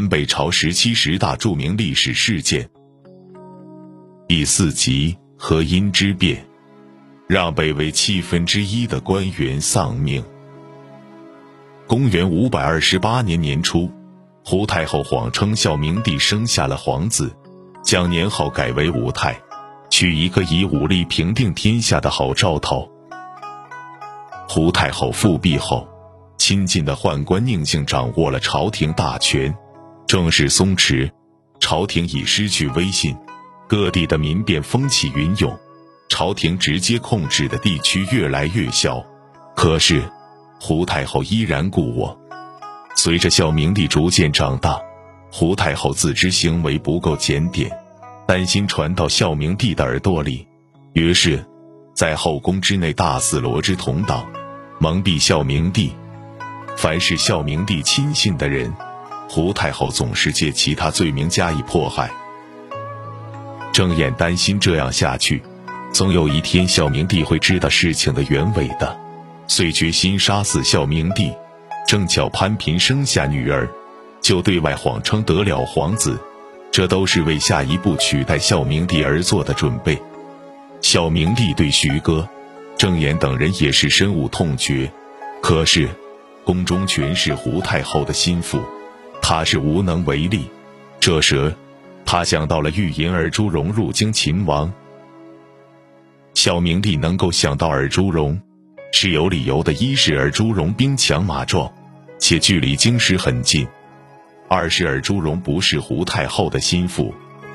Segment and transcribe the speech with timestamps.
[0.00, 2.66] 南北朝时期十大著名历史事件。
[4.26, 6.42] 第四集和阴之变，
[7.28, 10.24] 让北魏七分之一的官员丧命。
[11.86, 13.90] 公元五百二十八年年初，
[14.42, 17.30] 胡太后谎称孝明帝生下了皇子，
[17.84, 19.38] 将年号改为武泰，
[19.90, 22.90] 取一个以武力平定天下的好兆头。
[24.48, 25.86] 胡太后复辟后，
[26.38, 29.54] 亲近的宦官宁性掌握了朝廷大权，
[30.10, 31.08] 政事松弛，
[31.60, 33.16] 朝廷已失去威信。
[33.68, 35.56] 各地的民变风起云涌，
[36.08, 39.00] 朝廷直接控制的地区越来越小。
[39.54, 40.02] 可是，
[40.58, 42.20] 胡太后依然故我。
[42.96, 44.80] 随着孝明帝逐渐长大，
[45.30, 47.70] 胡太后自知行为不够检点，
[48.26, 50.44] 担心传到孝明帝的耳朵里，
[50.92, 51.46] 于是，
[51.94, 54.26] 在后宫之内大肆罗织同党，
[54.80, 55.92] 蒙蔽孝明帝。
[56.76, 58.74] 凡是孝明帝亲信的人，
[59.32, 62.10] 胡太后总是借其他罪名加以迫害。
[63.72, 65.40] 郑衍担心这样下去，
[65.92, 68.98] 总有一天孝明帝会知道事情的原委的，
[69.46, 71.32] 遂决心杀死孝明帝。
[71.86, 73.68] 正巧潘嫔生下女儿，
[74.20, 76.18] 就对外谎称得了皇子，
[76.72, 79.96] 这都是为下一步取代孝明帝而做的准备。
[80.82, 82.28] 孝明帝对徐哥、
[82.76, 84.90] 郑衍等人也是深恶痛绝，
[85.40, 85.88] 可是
[86.42, 88.60] 宫中全是胡太后的心腹，
[89.22, 90.44] 他是无能为力。
[90.98, 91.54] 这时。
[92.06, 94.72] 他想到了玉银尔朱荣入京擒王。
[96.34, 98.40] 孝明帝能够想到尔朱荣，
[98.92, 99.72] 是有理由的。
[99.72, 101.72] 一是尔朱荣兵强马壮，
[102.18, 103.64] 且距离京师很近；
[104.48, 107.14] 二是尔朱荣不是胡太后的心腹，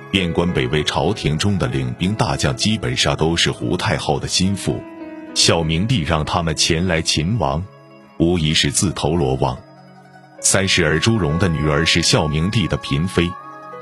[0.09, 4.81] 边关北魏朝廷中的领兵大将基本上都是胡太后的心腹。
[5.33, 7.61] 孝明帝让他们前来擒王，
[8.19, 9.57] 无疑是自投罗网。
[10.41, 13.29] 三是尔朱荣的女儿是孝明帝的嫔妃。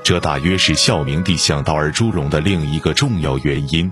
[0.02, 3.90] 这大约是孝明帝想到尔朱荣的另一个重要原因。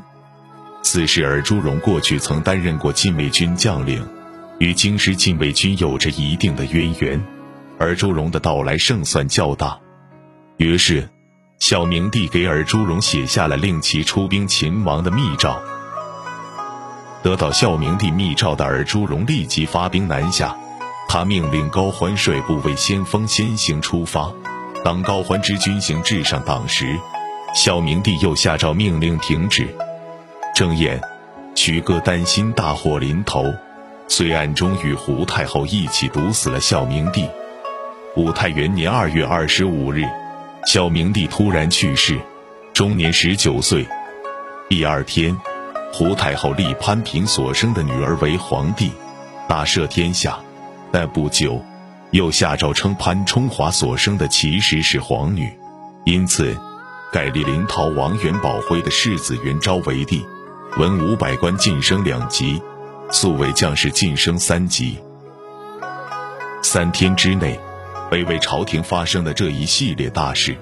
[0.83, 4.07] 四是尔朱荣过去曾担任过禁卫军将领，
[4.59, 7.23] 与京师禁卫军有着一定的渊源，
[7.79, 9.79] 尔朱荣的到来胜算较大。
[10.59, 11.09] 于是，
[11.59, 15.63] 孝明帝给尔朱荣写下了令其出兵秦王的密诏。
[17.23, 20.57] 得到孝明帝密诏的尔朱荣立即发兵南下，
[21.13, 24.33] 他命令高欢率部为先锋先行出发。
[24.83, 26.99] 当高欢之军行至上党时，
[27.55, 29.69] 孝明帝又下诏命令停止。
[30.55, 30.99] 郑俨、
[31.55, 33.45] 徐哥担心大祸临头，
[34.09, 37.29] 遂暗中与胡太后一起毒死了孝明帝。
[38.17, 40.07] 武泰元年二月二十五日，
[40.65, 42.19] 孝明帝突然去世，
[42.73, 43.87] 终年十九岁。
[44.67, 45.37] 第二天，
[45.93, 48.91] 胡太后立潘嫔所生的女儿为皇帝，
[49.47, 50.39] 大赦天下。
[50.93, 51.61] 但不久。
[52.13, 55.51] 又下诏称潘冲华所生的其实是皇女，
[56.05, 56.55] 因此
[57.11, 60.23] 改立临洮王元宝辉的世子元昭为帝，
[60.77, 62.61] 文武百官晋升两级，
[63.11, 64.99] 素为将士晋升三级。
[66.63, 67.59] 三天之内，
[68.11, 70.55] 北魏朝廷发生的这一系列大事，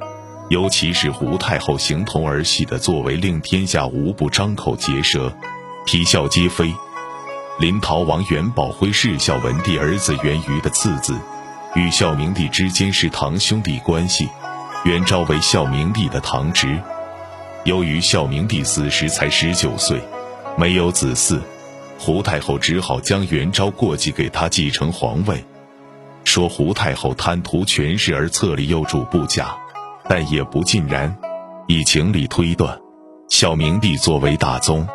[0.50, 5.36] 尤其是胡太后形同儿戏的作为，令天下无不张口结舌，
[5.84, 6.72] 啼笑皆非。
[7.60, 11.15] 临洮王元宝辉是孝文帝儿子元瑜的次子。
[11.75, 14.26] 与孝明帝之间是堂兄弟关系，
[14.84, 16.81] 元昭为孝明帝的堂侄。
[17.65, 20.00] 由于孝明帝死时才十九岁，
[20.56, 21.38] 没有子嗣，
[21.98, 25.44] 胡太后只好将元昭过继给他继承皇位。
[26.25, 29.54] 说胡太后贪图权势而册立幼主不假，
[30.09, 31.15] 但也不尽然。
[31.66, 32.78] 以情理推断，
[33.28, 34.88] 孝明帝作为大宗，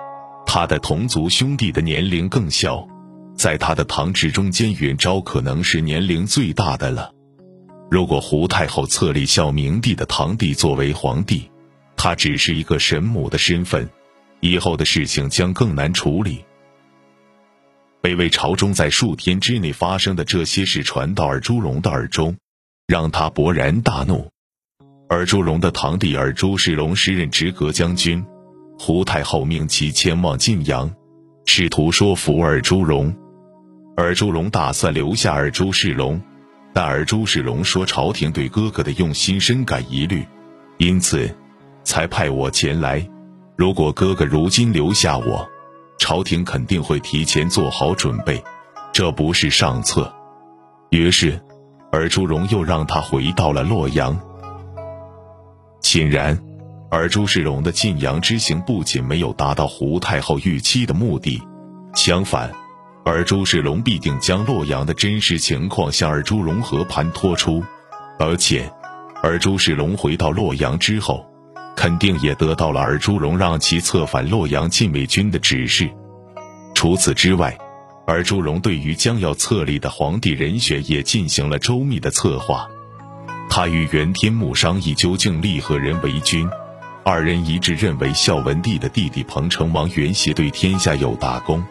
[0.56, 2.88] 他的同族兄弟的年龄更小。
[3.36, 7.12] 在他的堂侄中间，元昭可能是年龄最大的了。
[7.92, 11.52] 如果胡太后册立孝明帝的堂弟作为皇帝，
[11.98, 13.90] 他只是一个神母的身份，
[14.40, 16.46] 以后的事情将更难处理。
[18.00, 22.34] 北魏朝中在数天之内发生的这些事传到尔朱荣的耳中，
[22.88, 24.32] 让他勃然大怒。
[25.09, 28.26] 尔朱荣的堂弟尔朱世龙时任直阁将军，
[28.78, 30.92] 胡太后命其前往晋阳，
[31.46, 33.16] 试图说服尔朱荣。
[33.98, 36.22] 尔朱荣打算留下尔朱世龙，
[36.74, 40.26] 但尔朱世龙说朝廷对哥哥的用心深感疑虑，
[40.78, 41.34] 因此
[41.84, 43.08] 才派我前来。
[43.56, 45.48] 如果哥哥如今留下我，
[45.98, 48.44] 朝廷肯定会提前做好准备，
[48.92, 50.14] 这不是上策。
[50.90, 51.42] 于是，
[51.94, 54.20] 尔朱荣又让他回到了洛阳。
[55.82, 56.38] 显然，
[56.90, 61.41] 而朱世龙的晋阳之行不仅没有达到胡太后预期的目的，
[61.93, 62.52] 相反。
[63.03, 67.64] 而朱世龙必定将洛阳的真实情况向尔朱荣和盘托出，
[68.17, 68.72] 而且，
[69.22, 71.26] 而朱世龙回到洛阳之后，
[71.76, 75.90] 肯定也得到了尔朱荣让其策反洛阳禁卫军的指示。
[76.73, 77.55] 除此之外，
[78.08, 82.67] 尔朱荣对于将要册立的皇帝人选也进行了周密的策划。
[83.49, 86.47] 他与袁天穆商议究竟立何人为君，
[87.07, 91.63] 二人一致认为孝文帝的弟弟彭城王元协对天下有大功，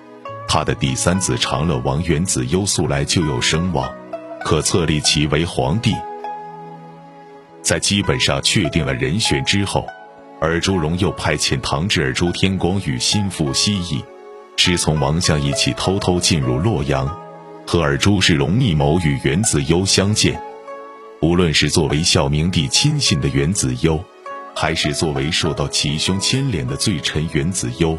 [0.47, 3.93] 他的第三子长乐王元子优素来就有声望，
[4.45, 5.93] 可册立其为皇帝。
[7.63, 9.85] 在基本上确定了人选之后，
[10.41, 14.05] 尔朱荣又派遣唐智尔朱天光与心腹西翼，
[14.57, 17.13] 师从王相一起偷偷进入洛阳，
[17.67, 20.41] 和尔朱世龙密谋与元子优相见。
[21.21, 23.99] 无论是作为孝明帝亲信的元子优，
[24.55, 27.99] 还是作为受到齐兄牵连的罪臣袁子优，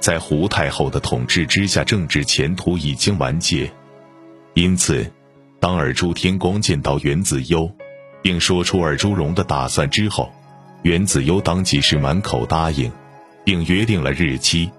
[0.00, 3.72] 在胡太后的统治之下，政治前途已经完结。
[4.54, 5.10] 因此，
[5.60, 7.70] 当尔朱天光见到袁子优，
[8.20, 10.30] 并说出尔朱荣的打算之后，
[10.82, 12.90] 袁子优当即是满口答应，
[13.44, 14.70] 并约定了日期。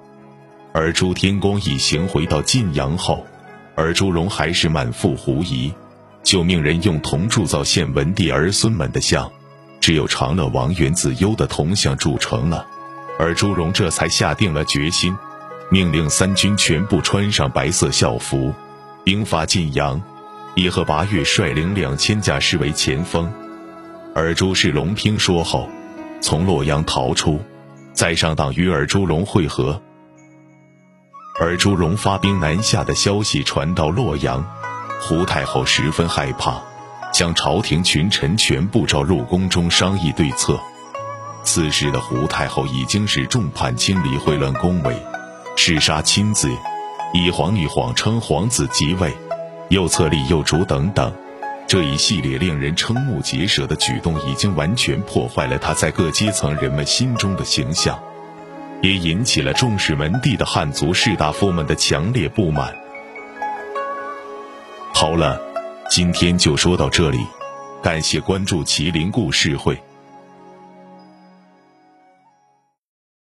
[0.73, 3.25] 而朱天光一行回到晋阳后，
[3.75, 5.73] 尔朱荣还是满腹狐疑，
[6.21, 9.31] 就命人用铜铸造献文帝儿孙们的像，
[9.83, 12.65] 只有长乐王元子优的铜像铸成了。
[13.19, 15.13] 而朱荣这才下定了决心，
[15.69, 18.53] 命令三军全部穿上白色校服，
[19.03, 20.01] 兵发晋阳。
[20.55, 23.29] 以和八月率领两千甲士为前锋，
[24.15, 25.67] 而朱世龙听说后，
[26.21, 27.41] 从洛阳逃出，
[27.91, 29.81] 在上党与尔朱荣会合。
[31.41, 34.49] 尔朱荣发兵南下的消息传到洛阳，
[35.01, 36.61] 胡太后十分害怕，
[37.13, 40.59] 将朝廷群臣全部召入宫中商议对策。
[41.43, 44.95] 此时的胡太后已经是众叛亲离，秽乱宫闱，
[45.55, 46.49] 弑杀亲子，
[47.13, 49.13] 以皇女谎称皇子即位。
[49.69, 51.13] 又册立幼主等等，
[51.67, 57.97] 这一系列令人瞠目结舌的举动，已经完全破坏了他在各阶层人们心中的形象，
[58.81, 62.75] 也引起了重视文帝的汉族士大夫们的强烈不满。
[64.93, 65.41] 好了，
[65.89, 67.19] 今天就说到这里，
[67.81, 69.77] 感谢关注麒麟故事会。